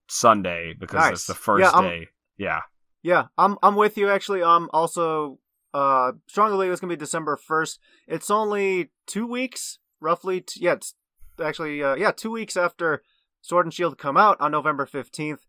[0.07, 1.13] Sunday because nice.
[1.13, 2.07] it's the first yeah, day.
[2.37, 2.61] Yeah.
[3.03, 4.43] Yeah, I'm I'm with you actually.
[4.43, 5.39] I'm also
[5.73, 7.79] uh, strongly believe it's gonna be December first.
[8.07, 10.41] It's only two weeks, roughly.
[10.41, 10.93] T- yeah, it's
[11.41, 13.03] actually uh, yeah, two weeks after
[13.41, 15.45] Sword and Shield come out on November fifteenth.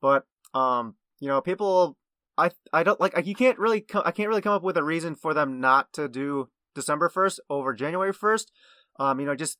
[0.00, 1.96] But um, you know, people,
[2.36, 4.84] I I don't like you can't really co- I can't really come up with a
[4.84, 8.52] reason for them not to do December first over January first.
[8.98, 9.58] Um, you know, just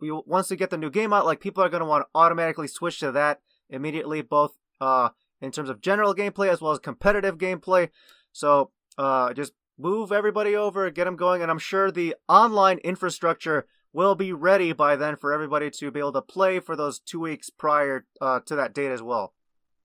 [0.00, 2.68] we once we get the new game out, like people are gonna want to automatically
[2.68, 7.38] switch to that immediately, both uh in terms of general gameplay as well as competitive
[7.38, 7.88] gameplay.
[8.32, 13.66] So uh, just move everybody over, get them going, and I'm sure the online infrastructure
[13.92, 17.20] will be ready by then for everybody to be able to play for those two
[17.20, 19.32] weeks prior uh, to that date as well.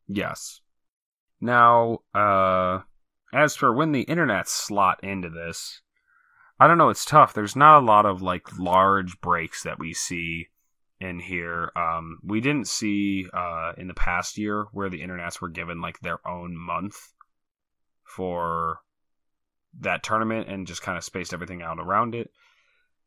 [0.08, 0.62] Yes.
[1.40, 2.82] Now, uh,
[3.34, 5.82] as for when the internet slot into this,
[6.60, 6.90] I don't know.
[6.90, 7.34] It's tough.
[7.34, 10.48] There's not a lot of like large breaks that we see
[11.00, 11.72] in here.
[11.76, 16.00] Um, we didn't see uh, in the past year where the internets were given like
[16.00, 16.96] their own month
[18.04, 18.80] for
[19.80, 22.32] that tournament and just kind of spaced everything out around it.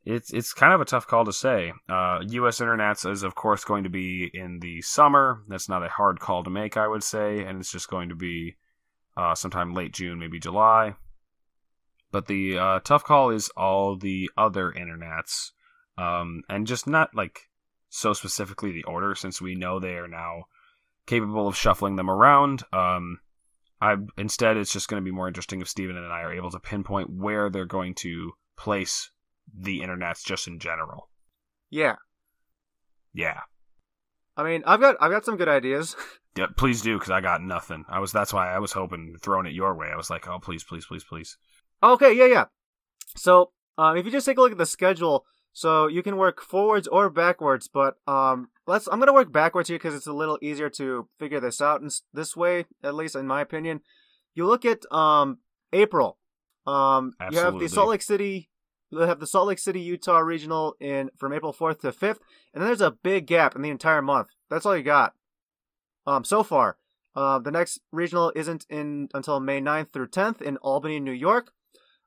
[0.06, 1.72] It's it's kind of a tough call to say.
[1.88, 2.60] Uh, U.S.
[2.60, 5.42] Internets is of course going to be in the summer.
[5.48, 8.14] That's not a hard call to make, I would say, and it's just going to
[8.14, 8.54] be
[9.16, 10.94] uh, sometime late June, maybe July.
[12.12, 15.50] But the uh, tough call is all the other internets,
[15.98, 17.40] um, and just not like
[17.88, 20.44] so specifically the order, since we know they are now
[21.06, 22.62] capable of shuffling them around.
[22.72, 23.18] Um,
[23.80, 26.52] I instead it's just going to be more interesting if Stephen and I are able
[26.52, 29.10] to pinpoint where they're going to place
[29.54, 31.10] the internets just in general.
[31.70, 31.96] Yeah.
[33.12, 33.40] Yeah.
[34.36, 35.96] I mean, I've got I've got some good ideas.
[36.36, 37.84] yeah, please do because I got nothing.
[37.88, 39.88] I was that's why I was hoping throwing it your way.
[39.92, 41.38] I was like, oh please, please, please, please.
[41.82, 42.44] Okay, yeah, yeah.
[43.16, 46.42] So um, if you just take a look at the schedule, so you can work
[46.42, 48.86] forwards or backwards, but um, let's.
[48.88, 51.88] I'm gonna work backwards here because it's a little easier to figure this out in
[52.12, 53.80] this way, at least in my opinion.
[54.34, 55.38] You look at um
[55.72, 56.18] April.
[56.66, 58.50] Um, you have the Salt Lake City.
[58.96, 62.18] You have the Salt Lake City, Utah regional in from April 4th to 5th,
[62.54, 64.28] and then there's a big gap in the entire month.
[64.50, 65.12] That's all you got.
[66.06, 66.78] Um, so far.
[67.14, 71.50] Uh, the next regional isn't in until May 9th through 10th in Albany, New York.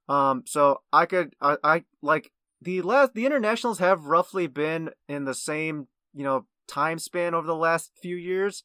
[0.08, 5.26] Um, so I could, I, I like the last the internationals have roughly been in
[5.26, 8.64] the same you know time span over the last few years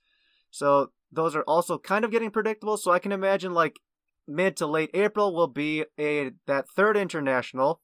[0.51, 3.81] so those are also kind of getting predictable so i can imagine like
[4.27, 7.81] mid to late april will be a that third international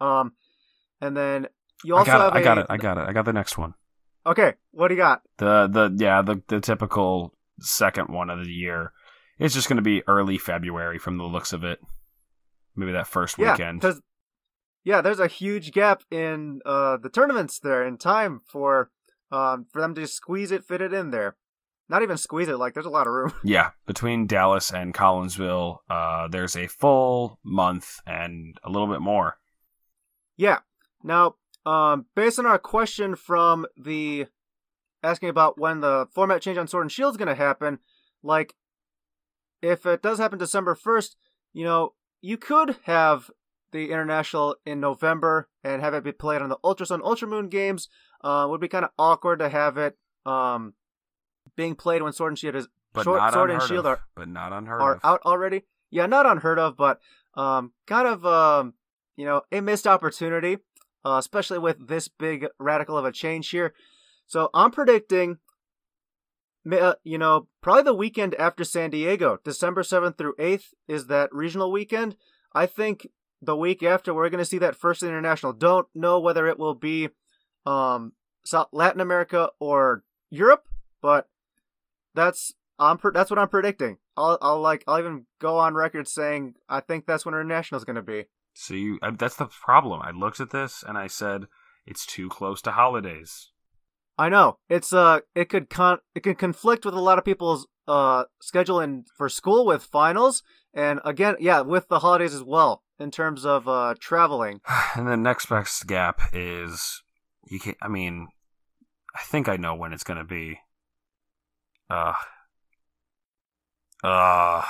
[0.00, 0.32] um
[1.00, 1.46] and then
[1.84, 3.24] you also I got have it, a, I got it i got it i got
[3.24, 3.74] the next one
[4.26, 8.52] okay what do you got the the yeah the the typical second one of the
[8.52, 8.92] year
[9.38, 11.80] it's just going to be early february from the looks of it
[12.76, 13.82] maybe that first yeah, weekend
[14.88, 18.90] yeah, there's a huge gap in uh, the tournaments there in time for
[19.30, 21.36] um, for them to squeeze it, fit it in there.
[21.90, 23.32] Not even squeeze it, like there's a lot of room.
[23.44, 29.36] Yeah, between Dallas and Collinsville, uh, there's a full month and a little bit more.
[30.38, 30.60] Yeah.
[31.02, 31.34] Now,
[31.66, 34.26] um, based on our question from the
[35.02, 37.80] asking about when the format change on Sword and Shield is going to happen,
[38.22, 38.54] like
[39.60, 41.16] if it does happen December 1st,
[41.52, 43.30] you know, you could have
[43.72, 47.48] the international in November and have it be played on the Ultra Sun Ultra Moon
[47.48, 47.88] games.
[48.22, 49.96] Uh, would be kind of awkward to have it
[50.26, 50.74] um,
[51.54, 53.98] being played when Sword and Shield is but Sword, Sword and Shield of.
[53.98, 55.00] are but not unheard are of.
[55.04, 55.62] out already.
[55.90, 57.00] Yeah, not unheard of, but
[57.34, 58.74] um, kind of um,
[59.18, 60.58] you know, a missed opportunity,
[61.04, 63.74] uh, especially with this big radical of a change here.
[64.28, 65.38] So I'm predicting,
[66.70, 71.34] uh, you know, probably the weekend after San Diego, December seventh through eighth is that
[71.34, 72.14] regional weekend.
[72.54, 73.08] I think
[73.42, 75.52] the week after we're going to see that first international.
[75.52, 77.08] Don't know whether it will be
[77.66, 78.12] um
[78.44, 80.68] South Latin America or Europe,
[81.02, 81.28] but
[82.14, 83.98] that's I'm pre- that's what I'm predicting.
[84.16, 87.84] I'll I'll like I'll even go on record saying I think that's when international is
[87.84, 88.26] going to be.
[88.60, 90.02] So you, uh, that's the problem.
[90.02, 91.44] I looked at this and I said
[91.86, 93.52] it's too close to holidays.
[94.18, 97.68] I know it's uh it could con it could conflict with a lot of people's
[97.86, 100.42] uh schedule in for school with finals
[100.74, 104.60] and again yeah with the holidays as well in terms of uh traveling.
[104.96, 107.00] And the next best gap is
[107.48, 107.76] you can't.
[107.80, 108.26] I mean,
[109.14, 110.58] I think I know when it's gonna be.
[111.88, 112.14] Uh.
[114.02, 114.64] Uh.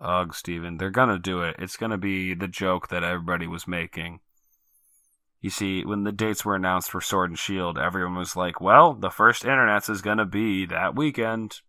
[0.00, 0.78] Ugh, Stephen.
[0.78, 1.56] They're gonna do it.
[1.58, 4.20] It's gonna be the joke that everybody was making.
[5.40, 8.94] You see, when the dates were announced for Sword and Shield, everyone was like, well,
[8.94, 11.60] the first internets is gonna be that weekend.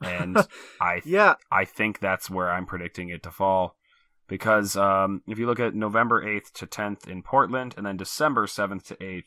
[0.00, 0.36] And
[0.80, 3.76] I Yeah, I think that's where I'm predicting it to fall.
[4.28, 8.46] Because um, if you look at November 8th to 10th in Portland and then December
[8.46, 9.18] 7th to 8th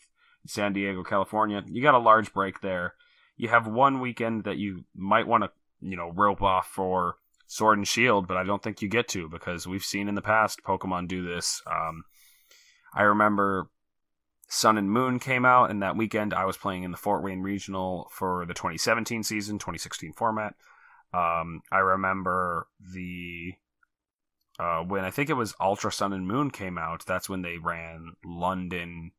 [0.44, 2.96] in San Diego, California, you got a large break there.
[3.38, 7.16] You have one weekend that you might want to, you know, rope off for
[7.50, 10.22] Sword and Shield, but I don't think you get to because we've seen in the
[10.22, 11.64] past Pokemon do this.
[11.66, 12.04] Um,
[12.94, 13.72] I remember
[14.48, 17.42] Sun and Moon came out, and that weekend I was playing in the Fort Wayne
[17.42, 20.54] Regional for the 2017 season, 2016 format.
[21.12, 23.54] Um, I remember the
[24.60, 27.04] uh, when I think it was Ultra Sun and Moon came out.
[27.04, 29.12] That's when they ran London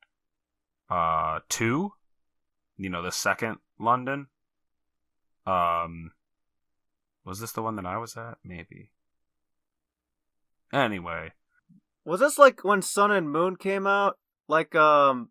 [0.88, 1.94] uh, two.
[2.76, 4.28] You know, the second London.
[5.48, 6.12] Um,
[7.24, 8.38] was this the one that I was at?
[8.44, 8.90] Maybe.
[10.72, 11.32] Anyway,
[12.04, 14.18] was this like when Sun and Moon came out?
[14.48, 15.30] Like um,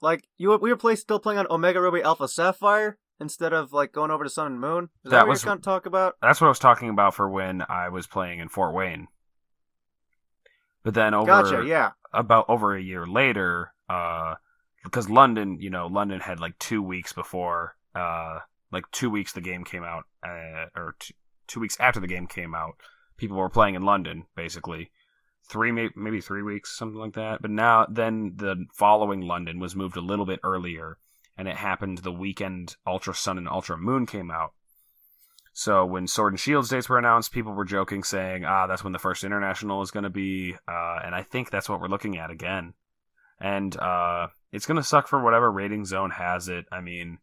[0.00, 3.72] like you were- we were play, still playing on Omega Ruby Alpha Sapphire instead of
[3.72, 4.84] like going over to Sun and Moon.
[5.04, 6.14] Is that, That what was- going to talk about?
[6.22, 9.08] that's what I was talking about for when I was playing in Fort Wayne.
[10.84, 11.64] But then over Gotcha.
[11.66, 11.90] Yeah.
[12.12, 14.36] about over a year later, uh,
[14.84, 18.38] because London, you know, London had like two weeks before, uh,
[18.72, 21.14] like two weeks the game came out, uh, or two,
[21.46, 22.74] two weeks after the game came out,
[23.16, 24.90] people were playing in London, basically.
[25.48, 27.40] Three, maybe three weeks, something like that.
[27.40, 30.98] But now, then the following London was moved a little bit earlier,
[31.38, 34.52] and it happened the weekend Ultra Sun and Ultra Moon came out.
[35.54, 38.92] So when Sword and Shields dates were announced, people were joking, saying, "Ah, that's when
[38.92, 42.16] the first international is going to be," uh, and I think that's what we're looking
[42.18, 42.74] at again.
[43.40, 46.66] And uh, it's going to suck for whatever rating zone has it.
[46.70, 47.18] I mean,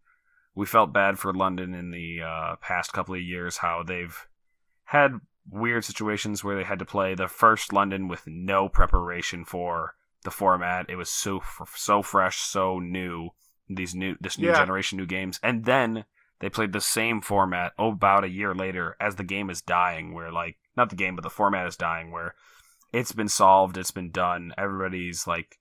[0.56, 4.28] we felt bad for London in the uh, past couple of years, how they've
[4.86, 9.96] had weird situations where they had to play the first London with no preparation for
[10.24, 10.86] the format.
[10.90, 11.42] It was so
[11.76, 13.30] so fresh, so new.
[13.70, 14.58] These new this new Yeah.
[14.60, 16.06] generation new games, and then
[16.40, 20.14] they played the same format oh, about a year later as the game is dying
[20.14, 22.36] where like not the game but the format is dying where
[22.94, 25.58] it's been solved it's been done everybody's like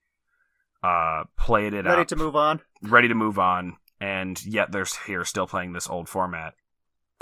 [0.83, 1.91] uh played it out.
[1.91, 2.61] Ready out to move on.
[2.81, 6.53] ready to move on and yet they're here still playing this old format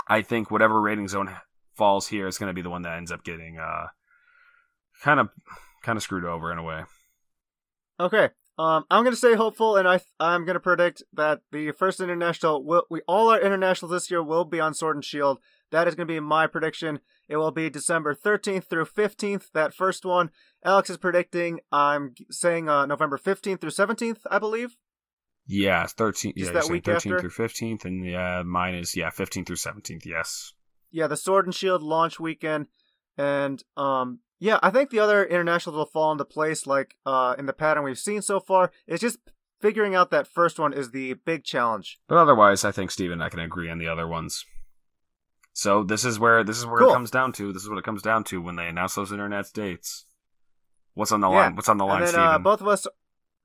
[0.08, 1.30] i think whatever rating zone
[1.74, 3.86] falls here is going to be the one that ends up getting uh
[5.02, 5.28] kind of
[5.82, 6.84] kind of screwed over in a way
[8.00, 8.30] Okay.
[8.56, 12.84] Um, I'm gonna stay hopeful, and I I'm gonna predict that the first international will
[12.88, 15.38] we all our internationals this year will be on Sword and Shield.
[15.72, 17.00] That is gonna be my prediction.
[17.28, 19.46] It will be December 13th through 15th.
[19.54, 20.30] That first one.
[20.64, 21.60] Alex is predicting.
[21.72, 24.76] I'm saying uh, November 15th through 17th, I believe.
[25.46, 27.20] Yeah it's 13 Just yeah that week 13th after?
[27.30, 30.52] through 15th and yeah mine is yeah 15th through 17th yes
[30.90, 32.68] Yeah, the Sword and Shield launch weekend,
[33.18, 37.46] and um, yeah, I think the other internationals will fall into place like uh in
[37.46, 38.70] the pattern we've seen so far.
[38.86, 39.18] It's just
[39.60, 41.98] figuring out that first one is the big challenge.
[42.08, 44.44] But otherwise, I think Steve and I can agree on the other ones.
[45.52, 46.90] So this is where this is where Cool.
[46.90, 47.52] it comes down to.
[47.52, 50.04] This is what it comes down to when they announce those internet dates.
[50.94, 51.36] What's on the Yeah.
[51.42, 51.56] line?
[51.56, 52.86] What's on the line, and then uh, both of us,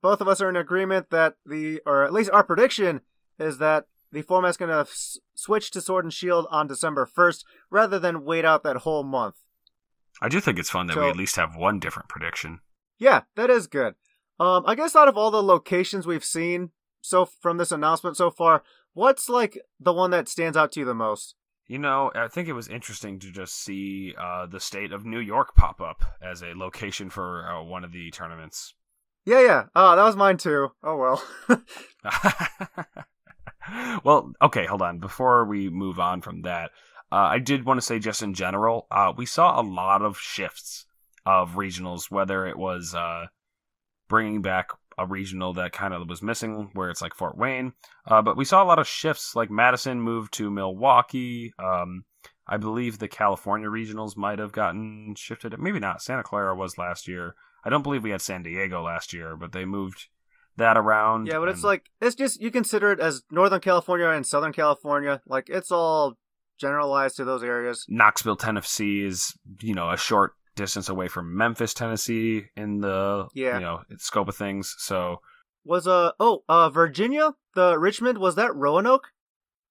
[0.01, 3.01] both of us are in agreement that the, or at least our prediction
[3.39, 7.45] is that the format's going to s- switch to Sword and Shield on December first,
[7.69, 9.35] rather than wait out that whole month.
[10.21, 12.59] I do think it's fun that we at least have one different prediction.
[12.97, 13.95] Yeah, that is good.
[14.39, 18.29] Um, I guess out of all the locations we've seen so from this announcement so
[18.29, 21.35] far, what's like the one that stands out to you the most?
[21.67, 25.19] You know, I think it was interesting to just see uh, the state of New
[25.19, 28.73] York pop up as a location for uh, one of the tournaments.
[29.29, 29.63] Yeah, yeah.
[29.75, 30.71] Oh, that was mine too.
[30.81, 31.23] Oh well.
[34.03, 34.97] well, okay, hold on.
[34.97, 36.71] Before we move on from that,
[37.11, 40.17] uh, I did want to say, just in general, uh, we saw a lot of
[40.17, 40.87] shifts
[41.27, 43.27] of regionals, whether it was uh,
[44.07, 47.73] bringing back a regional that kind of was missing, where it's like Fort Wayne.
[48.07, 51.53] Uh, but we saw a lot of shifts, like Madison moved to Milwaukee.
[51.63, 52.03] Um,
[52.47, 55.53] I believe the California regionals might have gotten shifted.
[55.59, 56.01] Maybe not.
[56.01, 57.35] Santa Clara was last year.
[57.63, 60.07] I don't believe we had San Diego last year, but they moved
[60.57, 61.27] that around.
[61.27, 65.21] Yeah, but it's like it's just you consider it as Northern California and Southern California.
[65.25, 66.17] Like it's all
[66.59, 67.85] generalized to those areas.
[67.89, 73.55] Knoxville, Tennessee is you know a short distance away from Memphis, Tennessee in the yeah.
[73.55, 74.75] you know scope of things.
[74.77, 75.21] So
[75.65, 79.07] was uh oh uh Virginia the Richmond was that Roanoke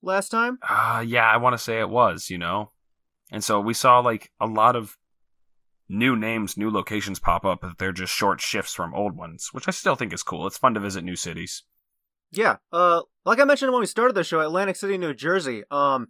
[0.02, 0.58] last time?
[0.68, 2.72] Uh yeah, I want to say it was, you know.
[3.30, 4.96] And so we saw like a lot of
[5.88, 9.68] new names, new locations pop up, but they're just short shifts from old ones, which
[9.68, 10.46] I still think is cool.
[10.46, 11.62] It's fun to visit new cities.
[12.30, 12.56] Yeah.
[12.72, 15.64] Uh like I mentioned when we started the show, Atlantic City, New Jersey.
[15.70, 16.08] Um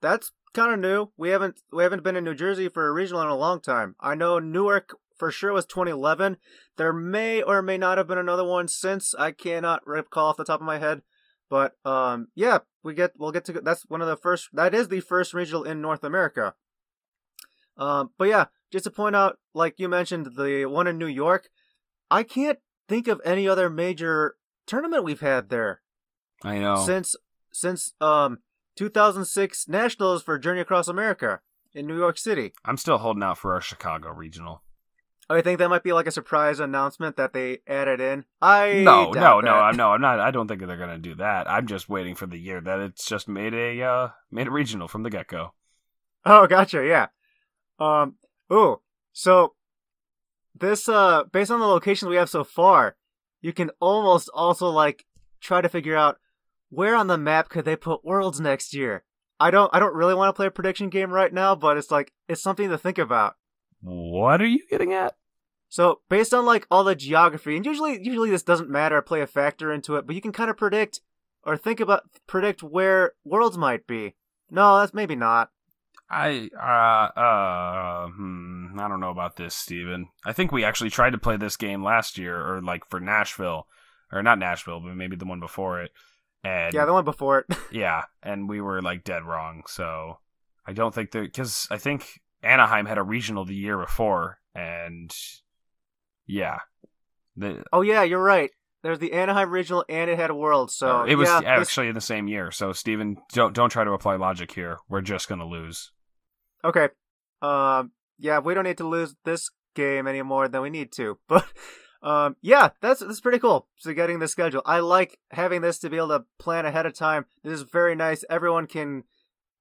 [0.00, 1.12] that's kind of new.
[1.16, 3.94] We haven't we haven't been in New Jersey for a regional in a long time.
[4.00, 6.36] I know Newark for sure was 2011.
[6.76, 9.14] There may or may not have been another one since.
[9.14, 11.02] I cannot recall off the top of my head.
[11.48, 14.48] But um, yeah, we get we'll get to that's one of the first.
[14.52, 16.54] That is the first regional in North America.
[17.76, 21.50] Um, but yeah, just to point out, like you mentioned, the one in New York.
[22.10, 22.58] I can't
[22.88, 25.82] think of any other major tournament we've had there.
[26.42, 27.14] I know since
[27.52, 28.38] since um
[28.76, 31.40] 2006 Nationals for Journey Across America
[31.74, 32.52] in New York City.
[32.64, 34.62] I'm still holding out for our Chicago regional.
[35.30, 38.24] Oh, I think that might be like a surprise announcement that they added in.
[38.40, 39.44] I no, no, that.
[39.44, 40.20] no, I'm no, I'm not.
[40.20, 41.48] I don't think they're gonna do that.
[41.48, 44.88] I'm just waiting for the year that it's just made a uh, made a regional
[44.88, 45.54] from the get go.
[46.24, 46.84] Oh, gotcha.
[46.84, 47.06] Yeah.
[47.78, 48.16] Um.
[48.52, 48.82] Oh,
[49.14, 49.54] so
[50.54, 52.96] this uh, based on the locations we have so far,
[53.40, 55.06] you can almost also like
[55.40, 56.18] try to figure out
[56.68, 59.04] where on the map could they put worlds next year?
[59.40, 61.90] I don't I don't really want to play a prediction game right now, but it's
[61.90, 63.36] like it's something to think about.
[63.80, 65.14] What are you getting at?
[65.70, 69.26] So, based on like all the geography, and usually usually this doesn't matter, play a
[69.26, 71.00] factor into it, but you can kind of predict
[71.42, 74.14] or think about predict where worlds might be.
[74.50, 75.48] No, that's maybe not.
[76.12, 80.08] I uh uh hmm, I don't know about this, Stephen.
[80.26, 83.66] I think we actually tried to play this game last year or like for Nashville
[84.12, 85.90] or not Nashville, but maybe the one before it.
[86.44, 87.56] And yeah, the one before it.
[87.72, 89.62] yeah, and we were like dead wrong.
[89.66, 90.18] So
[90.66, 95.10] I don't think that because I think Anaheim had a regional the year before, and
[96.26, 96.58] yeah.
[97.36, 98.50] The, oh yeah, you're right.
[98.82, 100.70] There's the Anaheim regional, and it had a world.
[100.70, 102.50] So it was yeah, actually in the same year.
[102.50, 104.76] So Stephen, don't don't try to apply logic here.
[104.90, 105.90] We're just gonna lose.
[106.64, 106.88] Okay.
[107.40, 107.92] Um.
[108.18, 111.18] Yeah, we don't need to lose this game any more than we need to.
[111.28, 111.46] But
[112.02, 113.68] um, yeah, that's that's pretty cool.
[113.76, 116.94] So getting the schedule, I like having this to be able to plan ahead of
[116.94, 117.26] time.
[117.44, 118.24] This is very nice.
[118.28, 119.04] Everyone can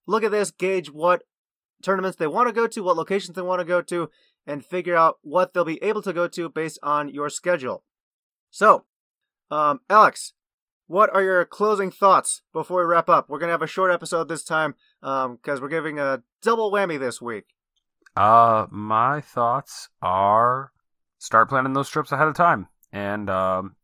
[0.07, 1.23] look at this, gauge what
[1.83, 4.09] tournaments they want to go to, what locations they want to go to,
[4.47, 7.83] and figure out what they'll be able to go to based on your schedule.
[8.49, 8.85] So,
[9.51, 10.33] um, Alex,
[10.91, 13.29] what are your closing thoughts before we wrap up?
[13.29, 16.99] We're gonna have a short episode this time because um, we're giving a double whammy
[16.99, 17.45] this week.
[18.17, 20.73] Uh, my thoughts are
[21.17, 22.67] start planning those trips ahead of time.
[22.91, 23.77] And um,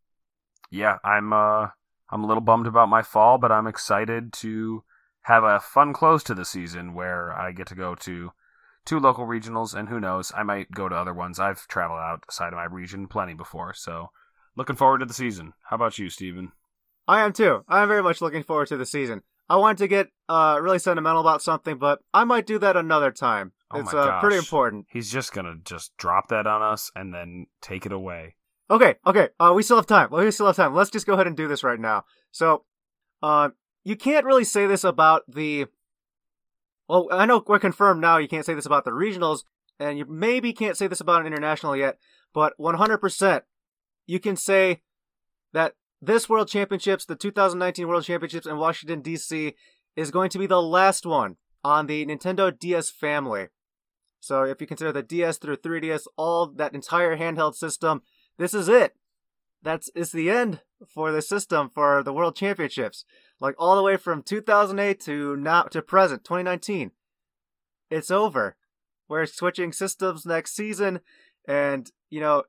[0.69, 1.67] yeah, I'm uh,
[2.09, 4.83] I'm a little bummed about my fall, but I'm excited to
[5.21, 8.31] have a fun close to the season where I get to go to
[8.83, 11.39] two local regionals, and who knows, I might go to other ones.
[11.39, 14.09] I've traveled outside of my region plenty before, so
[14.57, 15.53] looking forward to the season.
[15.69, 16.51] How about you, Stephen?
[17.07, 17.63] I am too.
[17.67, 19.21] I'm very much looking forward to the season.
[19.49, 23.11] I wanted to get uh, really sentimental about something, but I might do that another
[23.11, 23.53] time.
[23.71, 24.87] Oh it's uh, pretty important.
[24.89, 28.35] He's just gonna just drop that on us and then take it away.
[28.69, 29.29] Okay, okay.
[29.39, 30.09] Uh, we still have time.
[30.11, 30.75] We still have time.
[30.75, 32.03] Let's just go ahead and do this right now.
[32.31, 32.65] So,
[33.23, 33.49] uh,
[33.83, 35.67] you can't really say this about the.
[36.89, 38.17] Well, I know we're confirmed now.
[38.17, 39.43] You can't say this about the regionals,
[39.79, 41.97] and you maybe can't say this about an international yet.
[42.33, 43.41] But 100%,
[44.05, 44.81] you can say
[45.53, 49.55] that this World Championships, the 2019 World Championships in Washington D.C.,
[49.95, 53.47] is going to be the last one on the Nintendo DS family.
[54.19, 58.01] So if you consider the DS through 3DS, all that entire handheld system,
[58.37, 58.93] this is it.
[59.63, 63.05] That's it's the end for the system for the World Championships.
[63.39, 66.91] Like all the way from 2008 to now to present 2019.
[67.89, 68.55] It's over.
[69.07, 70.99] We're switching systems next season
[71.47, 72.43] and you know,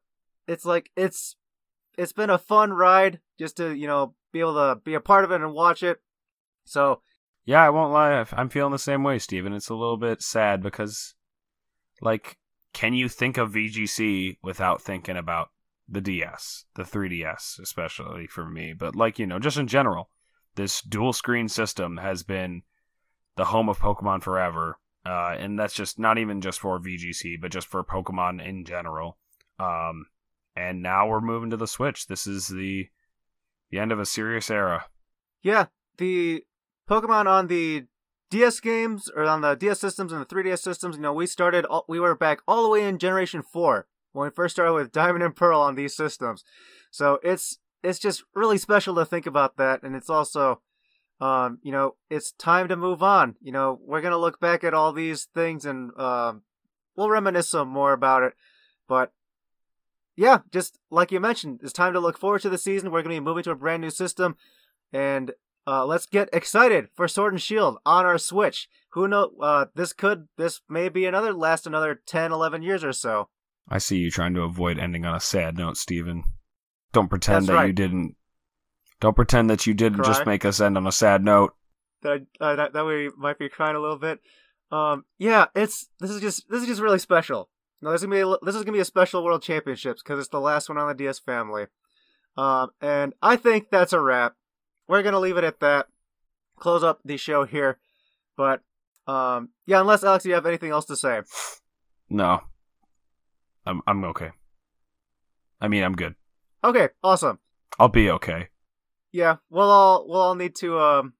[0.46, 1.36] it's like it's
[1.98, 5.24] it's been a fun ride just to, you know, be able to be a part
[5.24, 5.98] of it and watch it.
[6.64, 7.02] So,
[7.44, 8.24] yeah, I won't lie.
[8.32, 9.52] I'm feeling the same way, Stephen.
[9.52, 11.14] It's a little bit sad because
[12.00, 12.38] like,
[12.72, 15.48] can you think of VGC without thinking about
[15.88, 18.74] the DS, the 3DS, especially for me?
[18.74, 20.08] But like, you know, just in general,
[20.54, 22.62] this dual screen system has been
[23.36, 24.78] the home of Pokemon forever.
[25.04, 29.18] Uh, and that's just not even just for VGC, but just for Pokemon in general.
[29.58, 30.06] Um,
[30.58, 32.06] and now we're moving to the Switch.
[32.06, 32.88] This is the
[33.70, 34.86] the end of a serious era.
[35.42, 35.66] Yeah,
[35.98, 36.44] the
[36.88, 37.84] Pokemon on the
[38.30, 41.64] DS games or on the DS systems and the 3DS systems, you know, we started,
[41.66, 44.92] all, we were back all the way in Generation 4 when we first started with
[44.92, 46.44] Diamond and Pearl on these systems.
[46.90, 49.82] So it's, it's just really special to think about that.
[49.82, 50.62] And it's also,
[51.20, 53.36] um, you know, it's time to move on.
[53.42, 56.42] You know, we're to look back at all these things and, um,
[56.96, 58.32] we'll reminisce some more about it.
[58.88, 59.12] But
[60.18, 62.90] yeah, just like you mentioned, it's time to look forward to the season.
[62.90, 64.36] We're going to be moving to a brand new system.
[64.92, 65.30] And
[65.64, 68.68] uh, let's get excited for Sword and Shield on our Switch.
[68.94, 69.30] Who know?
[69.40, 73.28] Uh, this could, this may be another last another 10, 11 years or so.
[73.68, 76.24] I see you trying to avoid ending on a sad note, Stephen.
[76.92, 77.66] Don't pretend That's that right.
[77.68, 78.16] you didn't.
[79.00, 81.54] Don't pretend that you didn't just make us end on a sad note.
[82.02, 84.18] That uh, that, that way might be crying a little bit.
[84.72, 87.50] Um, yeah, it's this is just this is just really special.
[87.80, 90.18] No, this is gonna be a, this is gonna be a special World Championships because
[90.18, 91.66] it's the last one on the DS family.
[92.36, 94.34] Um, and I think that's a wrap.
[94.88, 95.86] We're gonna leave it at that.
[96.58, 97.78] Close up the show here,
[98.36, 98.62] but
[99.06, 101.20] um, yeah, unless Alex, you have anything else to say.
[102.10, 102.40] No,
[103.64, 104.30] I'm I'm okay.
[105.60, 106.14] I mean, I'm good.
[106.64, 107.38] Okay, awesome.
[107.78, 108.48] I'll be okay.
[109.12, 111.12] Yeah, we'll all we'll all need to um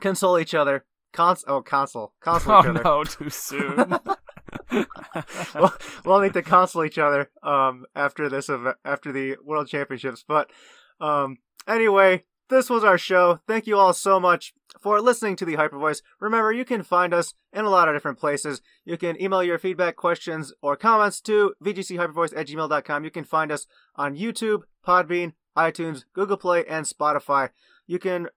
[0.00, 0.84] console each other.
[1.12, 2.82] Cons oh console console Oh each other.
[2.84, 3.98] no, too soon.
[6.04, 8.50] we'll, need to console each other um after this
[8.84, 10.24] after the World Championships.
[10.26, 10.50] But
[11.00, 13.40] um anyway, this was our show.
[13.46, 16.02] Thank you all so much for listening to the Hyper Voice.
[16.20, 18.60] Remember, you can find us in a lot of different places.
[18.84, 23.04] You can email your feedback, questions, or comments to vgchypervoice at gmail.com.
[23.04, 23.66] You can find us
[23.96, 27.50] on YouTube, Podbean, iTunes, Google Play, and Spotify.
[27.86, 28.28] You can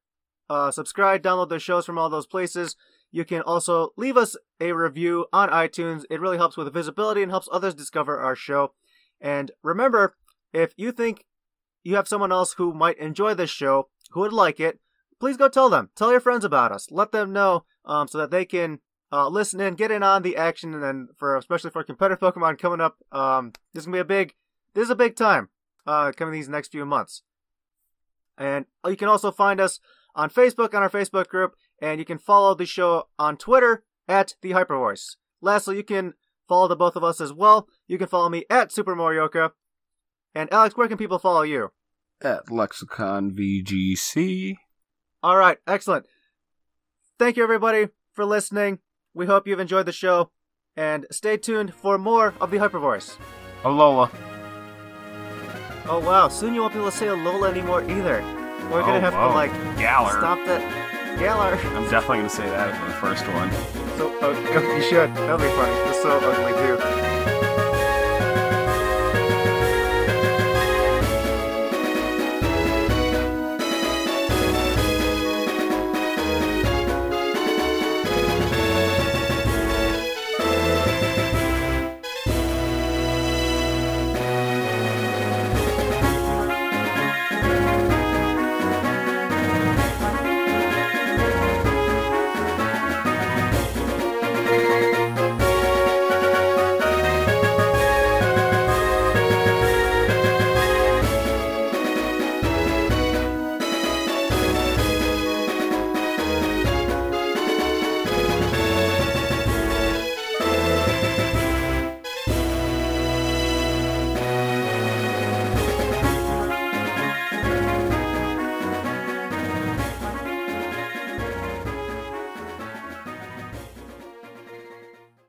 [0.50, 2.76] uh, subscribe, download the shows from all those places.
[3.14, 6.04] You can also leave us a review on iTunes.
[6.10, 8.74] It really helps with visibility and helps others discover our show.
[9.22, 10.16] And remember,
[10.52, 11.24] if you think
[11.84, 14.80] you have someone else who might enjoy this show, who would like it,
[15.20, 15.92] please go tell them.
[15.96, 16.90] Tell your friends about us.
[16.90, 18.80] Let them know um, so that they can
[19.12, 22.58] uh, listen in, get in on the action, and then for especially for competitive Pokemon
[22.58, 24.34] coming up, um, this is gonna be a big,
[24.74, 25.50] this is a big time
[25.86, 27.22] uh, coming these next few months.
[28.40, 29.80] And you can also find us
[30.16, 34.36] on Facebook on our Facebook group, and you can follow the show on Twitter at
[34.42, 35.18] the Hyper Voice.
[35.42, 36.14] Lastly, you can
[36.48, 37.68] follow the both of us as well.
[37.88, 39.52] You can follow me at Super Morioka.
[40.36, 41.72] And Alex, where can people follow you?
[42.22, 44.56] At Lexicon VGC.
[45.22, 46.06] All right, excellent.
[47.20, 48.80] Thank you, everybody, for listening.
[49.14, 50.32] We hope you've enjoyed the show,
[50.76, 53.18] and stay tuned for more of the Hyper Voice.
[53.64, 54.10] Alola.
[55.86, 58.22] Oh wow, soon you won't be able to say Alola anymore either.
[58.72, 59.28] We're gonna Oh, have whoa.
[59.28, 60.12] to like Galar.
[60.12, 60.62] stop that.
[61.20, 61.56] Galar.
[61.76, 63.52] I'm definitely gonna say that for the first one.
[63.98, 65.14] So uh, you should.
[65.16, 65.90] That'll be funny.
[65.90, 67.13] It's so ugly too.